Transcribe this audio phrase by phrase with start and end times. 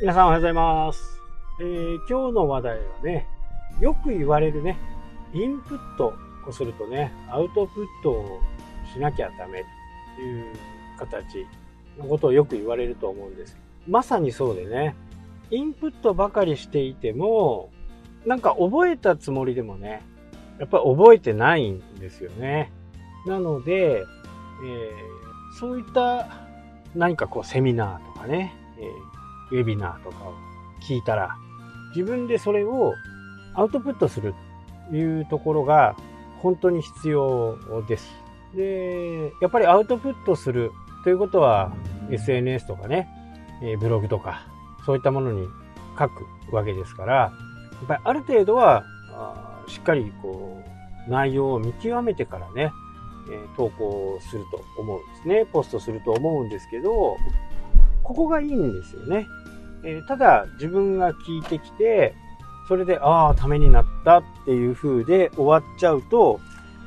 [0.00, 1.20] 皆さんおはようございます。
[1.60, 3.26] えー今日の話題はね、
[3.80, 4.76] よく言われるね、
[5.34, 6.14] インプット
[6.46, 8.40] をするとね、アウトプットを
[8.92, 9.64] しなきゃダメ
[10.16, 10.54] という
[10.98, 11.46] 形
[11.98, 13.56] のことをよく言われると思うんです。
[13.88, 14.94] まさにそうでね、
[15.50, 17.70] インプットばかりしていても、
[18.24, 20.02] なんか覚えたつもりでもね、
[20.60, 22.70] やっぱり覚えてないんですよね。
[23.26, 25.18] なので、えー
[25.58, 26.28] そういった
[26.94, 29.17] 何かこうセミナーとかね、えー
[29.50, 30.34] ウェビナーとかを
[30.82, 31.36] 聞いたら、
[31.94, 32.94] 自分でそれを
[33.54, 34.34] アウトプットする
[34.90, 35.96] というところが
[36.38, 37.56] 本当に必要
[37.88, 38.08] です。
[38.54, 40.70] で、やっぱりアウトプットする
[41.04, 41.72] ということは
[42.10, 43.08] SNS とかね、
[43.80, 44.46] ブログとか
[44.86, 45.46] そういったものに
[45.98, 47.32] 書くわけですから、や
[47.84, 48.84] っぱりある程度は
[49.66, 50.62] しっかりこ
[51.06, 52.72] う内容を見極めてからね、
[53.56, 55.44] 投稿すると思うんですね。
[55.46, 57.16] ポストすると思うんですけど、
[58.08, 59.28] ここがいいんですよね。
[59.84, 62.14] えーただ自分が聞いてきて、
[62.66, 66.40] それで、ああ、ためになったっていう風で終わっちゃうと、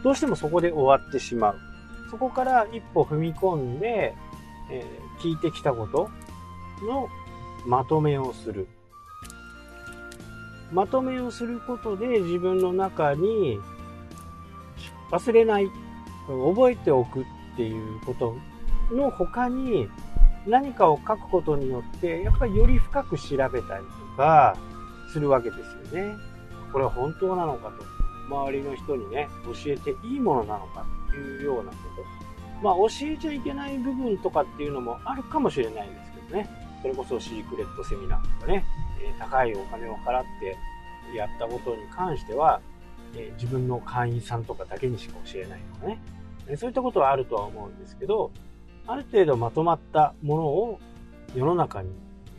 [0.03, 1.59] どうしてもそこで終わってしまう。
[2.09, 4.15] そこから一歩踏み込んで、
[4.71, 6.09] えー聞いてきたこと
[6.83, 7.07] の
[7.67, 8.67] まとめをする。
[10.71, 13.59] まとめをすることで自分の中に
[15.11, 15.69] 忘れない、
[16.27, 17.23] 覚えておくっ
[17.55, 18.35] ていうこと
[18.91, 19.87] の他に
[20.47, 24.55] 何かを書くことによって、やっぱりより深く調べたりとか
[25.11, 26.15] するわけですよね。
[26.71, 27.85] これは本当なのかと。
[28.29, 32.21] 周りの人にね、教えていいものなのかっていうようなこと。
[32.63, 36.49] まあ教えちゃいけない部分とかっていうのもあるかもしれないんですけどね。
[36.81, 38.65] それこそシークレットセミナーとかね、
[39.01, 40.57] え高いお金を払って
[41.15, 42.61] やったことに関しては、
[43.15, 45.99] え自分の会員さんとかだけにしか教えないとかね。
[46.57, 48.31] そういったことはあるとは思うんですけど、
[48.87, 50.79] ある程度まとまったものを
[51.35, 51.89] 世の中に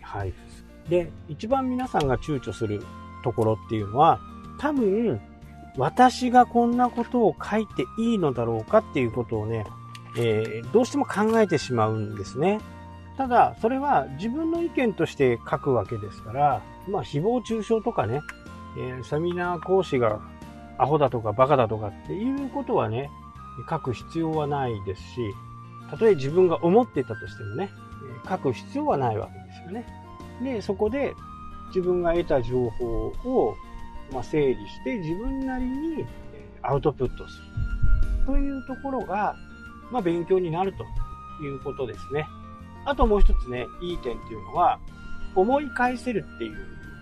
[0.01, 1.05] 配布する。
[1.05, 2.85] で、一番皆さんが躊躇する
[3.23, 4.21] ところっていうのは、
[4.59, 5.21] 多分、
[5.77, 9.65] 私がこんなことを書いていいのだろうかっていうことをね、
[10.19, 12.61] えーどうしても考えてしまうんですね。
[13.17, 18.21] ただ、それは自分の意見として書くわけですから、まあ、誹謗中傷とかね、
[18.77, 20.21] えーセミナー講師が
[20.79, 23.11] アホだとかバカだとかっていうことはね、
[23.69, 25.35] 書く必要はないですし、
[25.93, 27.71] たとえ自分が思っていたとしてもね、
[28.27, 29.87] 書く必要はないわけですよね。
[30.43, 31.13] で、そこで
[31.69, 33.55] 自分が得た情報を、
[34.11, 36.07] ま、整理して自分なりに
[36.63, 37.39] アウトプットす
[38.23, 38.27] る。
[38.27, 39.37] というところが、
[39.91, 42.27] まあ、勉強になるということですね。
[42.87, 44.81] あともう一つね、いい点っていうのは、
[45.35, 46.57] 思い返せるっていう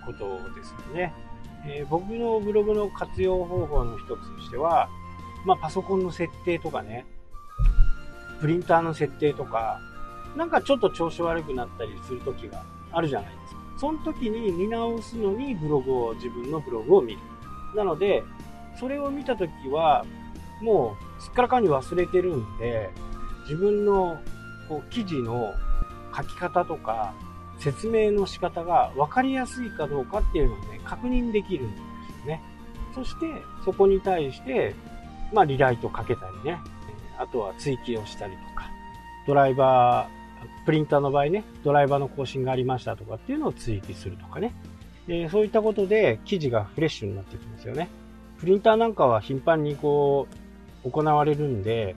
[0.05, 1.15] ことですよね。
[1.65, 4.89] えー僕のブログの活用方法の一つとしては、
[5.45, 7.07] まあ、パソコンの設定とかね、
[8.41, 9.81] プリンターの設定とか、
[10.37, 12.63] なんかちょっと調子悪くなったりする時が
[12.93, 13.61] あるじゃないですか。
[13.79, 17.19] その時に見直すのにブログを、自分のブログを見る。
[17.75, 18.23] なので、
[18.79, 20.05] それを見た時は、
[20.63, 22.91] もうすっからかんに忘れてるんで、
[23.43, 24.19] 自分の
[24.69, 25.55] こう記事の
[26.17, 27.15] 書き方とか、
[27.59, 31.81] 説明の仕方が分かりやすいかどうかっていうのをね、確認できるんです
[32.21, 32.43] よね。
[32.95, 33.27] そして、
[33.65, 34.75] そこに対して、
[35.33, 36.59] まあ、リライトかけたりね、
[37.21, 38.71] あとは追記をしたりとか、
[39.27, 44.55] ドライバー、プリンターの場合ね、ドライバーの更新がありましたとかっていうのを追記するとかね、
[45.07, 47.89] えそういったことで記事がフレッシュになってきますよね。
[48.39, 50.27] プリンターなんかは頻繁にこ
[50.85, 51.95] う、行われるんで、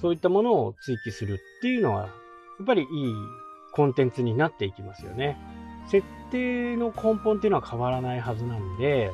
[0.00, 2.08] そういったものを追記するっていうのは、や
[2.62, 2.88] っぱりいい
[3.72, 5.36] コンテンツになっていきますよね。
[5.88, 9.10] 設定の根本っていうのは変わらないはずなんで、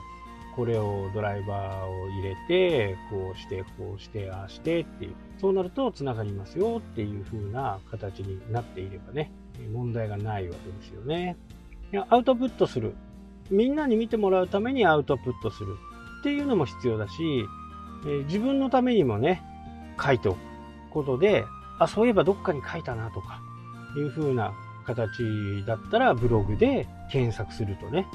[0.56, 5.15] これをドライバーを入れて、こうして、こうして、ああしてっていう。
[5.39, 9.31] そうなると繋がりますよっていう風な形になっていればね、
[9.72, 11.37] 問題がないわけですよね。
[11.93, 12.95] いやアウトプットする。
[13.50, 15.77] みんなに見てもらうためにアウトプットする
[16.21, 17.13] っていうのも必要だし、
[18.07, 19.42] えー自分のためにもね、
[20.03, 20.39] 書いておく
[20.91, 21.45] ことで、
[21.78, 23.41] あ、そういえばどっかに書いたなとか、
[23.97, 24.54] いう風な
[24.86, 28.07] 形だったらブログで検索するとね、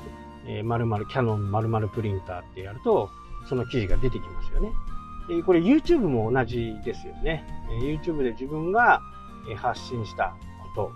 [0.48, 3.10] えー、〇〇キャノン〇〇プリンターってやると、
[3.48, 4.70] その記事が出てきますよね。
[5.30, 7.46] えこれ YouTube も同じですよね。
[7.70, 9.02] え YouTube で自分が
[9.50, 10.36] え発信した
[10.76, 10.92] こ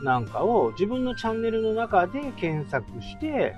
[0.00, 3.54] となんかを自分のチャンネルの中で検索して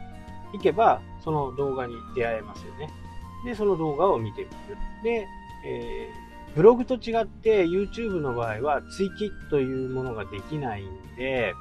[0.52, 2.90] いけば、その動画に出会えますよね。
[3.44, 4.76] で、その動画を見てみる。
[5.02, 5.26] で、
[5.66, 11.54] えーブログと違って YouTube の場合は追記というものができないんで、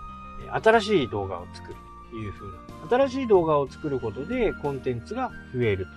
[0.52, 1.76] 新しい動画を作る
[2.10, 2.67] という風な。
[2.90, 5.88] 新しい動画を作ることでコンテンツが増える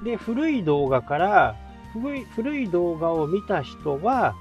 [0.00, 0.04] と。
[0.04, 1.56] で、古い動画から、
[1.92, 4.34] 古い古い動画を見た人は、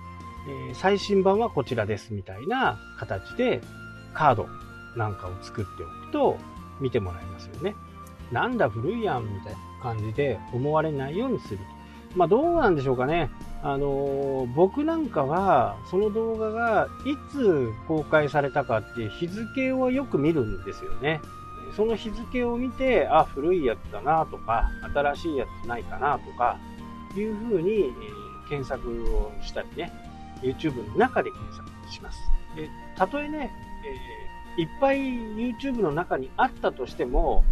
[0.48, 3.62] えー最新版はこちらですみたいな形で
[4.14, 4.48] カード
[4.96, 6.38] なんかを作っておくと
[6.80, 7.76] 見てもらえますよね。
[8.32, 11.60] なんだ古いやんみたいな感じで思われないようにする。
[12.16, 13.30] まあどうなんでしょうかね。
[13.64, 21.22] あのー、僕なんかはその動画がいつ公開されたかって日付をよく見るんですよね。
[21.76, 26.58] その日付を見て、あ、古いやつだなとか、新しいやつないかなとか、
[27.16, 27.92] いうふうに、え、
[28.50, 29.92] 検索をしたりね、
[30.42, 32.20] YouTube の中で検索します。
[32.56, 33.52] で、たとえね、
[34.58, 37.44] えー、いっぱい YouTube の中にあったとしても、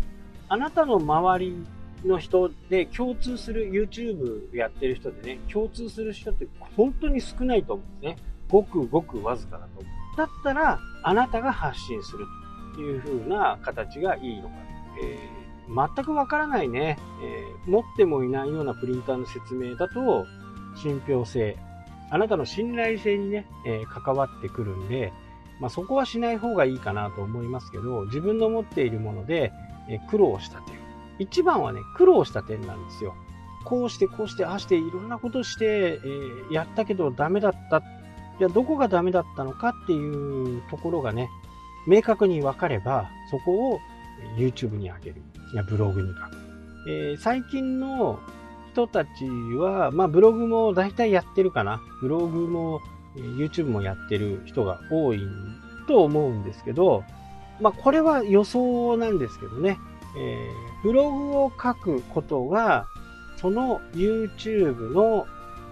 [0.48, 1.66] あなたの周り
[2.06, 8.24] の人で共通する YouTube やってる人でね、共通する人って本当に少ないと思うんですね。
[8.50, 10.18] ごくごくわずかだと思う。
[10.18, 12.45] だったら、あなたが発信すると
[12.82, 14.56] いう風な形がいいのか。
[15.04, 20.26] えー、全くわからないね、えー、持ってもいないようなプリンターの説明だと、
[20.76, 21.58] 信憑性、
[22.10, 25.12] あなたの信頼性にね、えー、関わってくるんで、
[25.60, 29.52] まあ、そこはしない方がいいかなと思いますけど、自分の持っているもので、
[29.88, 30.76] え苦労した点。
[31.20, 33.16] 一番はね、苦労した点なんですよ。
[33.64, 37.82] こうして、こうして、ああして、いろんなことして、えー、やったけどダメだった。
[38.38, 41.30] じゃ、どこがダメだったのかっていうところがね、
[41.88, 43.80] 明確に分かれば、そこを
[44.38, 45.22] YouTube に上げる。
[45.54, 46.46] いや、ブログに書く。
[46.88, 48.20] えー、最近の
[48.74, 49.10] 人たち
[49.58, 51.82] は、まあ、ブログも大体やってるかな。
[52.02, 52.82] ブログも、
[53.16, 55.22] YouTube もやってる人が多い
[55.88, 57.04] と思うんですけど、
[57.62, 59.78] まあ、これは予想なんですけどね。
[60.18, 62.88] えー、ブログを書くことが、
[63.38, 65.26] その YouTube の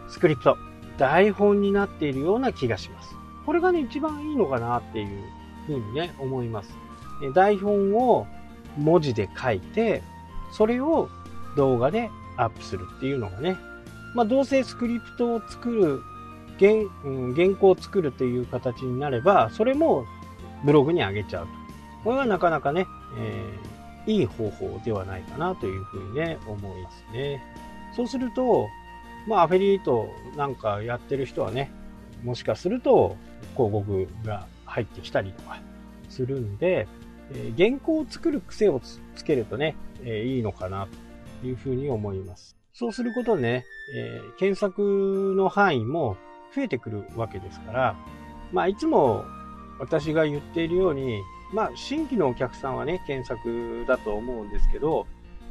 [0.09, 0.57] スクリプト、
[0.97, 3.15] 台本になっているような気がします。
[3.45, 5.23] これがね、一番いいのかなっていう
[5.65, 6.69] ふうにね、思います。
[7.33, 8.27] 台本を
[8.77, 10.01] 文字で書いて、
[10.51, 11.09] それを
[11.55, 13.57] 動画でアップするっていうのがね、
[14.15, 16.01] まあ、どうせスクリプトを作る、
[16.59, 16.73] 原,、
[17.05, 20.05] うん、原稿を作るという形になれば、それも
[20.63, 21.51] ブログに上げちゃうと。
[22.03, 22.85] これはなかなかね、
[23.17, 23.73] えー
[24.05, 27.41] いい方法ではないかなというふうにね、思いますね。
[27.95, 28.67] そうすると、
[29.27, 31.71] まあ、アフェリエイトなんかやってる人はね、
[32.23, 33.15] もしかすると
[33.55, 35.61] 広告が入ってきたりとか
[36.09, 36.87] するんで、
[37.31, 38.81] えー、原稿を作る癖を
[39.15, 40.87] つけるとね、えー、いいのかな
[41.41, 42.55] というふうに思います。
[42.73, 43.65] そうすることでね、
[43.95, 46.17] えー、検索の範囲も
[46.55, 47.95] 増えてくるわけですから、
[48.51, 49.23] まあ、いつも
[49.79, 51.21] 私が言っているように、
[51.53, 55.05] まあ、新規のお客さんはね、検索だと思うんですけど、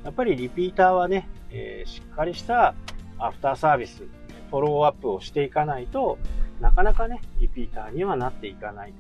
[0.05, 2.75] やっぱりリピーターはね、えー、しっかりした
[3.19, 4.03] アフターサービス、
[4.51, 6.19] フォローアップをしていかないと
[6.63, 8.95] なかなかね、リピーターにはなっていかない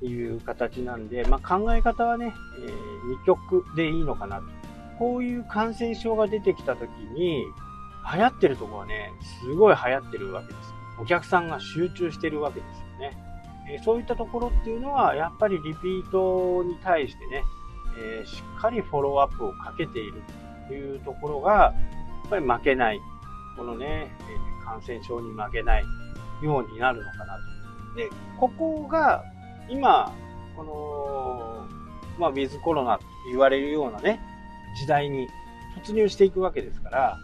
[0.00, 4.44] という形なんで、まあ、考え方はね、えー、二極でいいのかなと。
[5.00, 7.44] こういう感染症が出てきた時に、
[8.14, 9.10] 流行ってるとこはね、
[9.42, 10.72] すごい流行ってるわけです。
[11.00, 13.18] お客さんが集中してるわけですよね。
[13.68, 17.42] えそういったところっていうのは、やっぱりリピートに対してね、
[17.98, 20.22] えー、しっかりフォローアップをかけている
[20.68, 21.74] というところが、や
[22.28, 23.00] っぱり負けない。
[23.56, 25.84] このね、え感染症に負けない
[26.42, 27.96] ようになるのかなと。
[27.96, 28.08] で、
[28.38, 29.24] ここが、
[29.68, 30.12] 今、
[30.56, 31.66] この、
[32.18, 34.20] まあ、ウィズコロナと言われるようなね、
[34.80, 35.28] 時代に
[35.84, 37.18] 突入していくわけですから、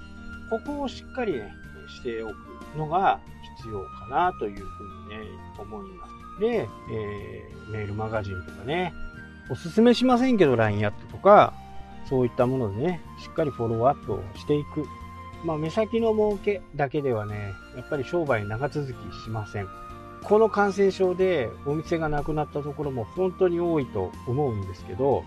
[0.50, 1.52] ここをしっかりね、
[1.88, 2.34] しておく
[2.76, 3.20] のが
[3.58, 5.26] 必要かなというふうにね、
[5.58, 6.40] 思います。
[6.40, 8.92] で、えー、メールマガジンとかね、
[9.50, 11.54] おすすめしませんけど LINE アットとか、
[12.08, 14.86] そういったものでね、しっかりフォローアップをしていく。
[15.44, 19.68] まあ、目先の儲けだけではね、やっぱり商売長続きしません。
[20.22, 25.22] この感染症でお店がなくなったところも本当に多いと思うんですけど、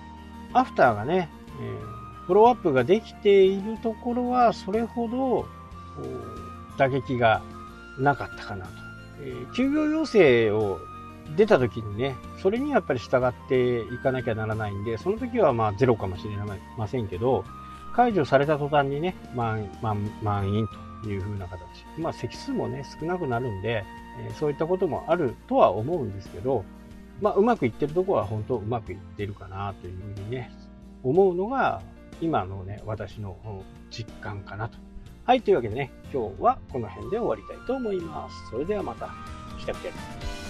[0.54, 1.30] アフターがね、
[1.62, 5.46] えー、フォローアップができているところはそれほど
[6.80, 7.44] 打撃が
[8.00, 8.72] なかったかなと。
[9.22, 10.80] えー、休業要請を
[11.36, 16.36] 出た時にね、それにやっぱり従っていかなきゃならないんで、その時はまあゼロかもしれ
[16.76, 17.44] ませんけど、
[17.98, 20.68] 解除された途端にね、満満満員
[21.04, 21.64] という風な形。
[21.98, 23.84] まあ席数もね、少なくなるんで、
[24.20, 26.64] え、そういったこともあるとは思うんですけど、
[27.22, 30.52] まあうまくいってるとこは本当うまくいってるかなというふうにね、
[31.02, 31.82] 思うのが
[32.22, 33.36] 今のね、私の
[33.90, 34.78] 実感かなと。
[35.26, 38.52] はい、というわけでね、今日はこの辺で終わりたいと思います。
[38.52, 39.10] それではまた。
[39.58, 40.47] 来た来た。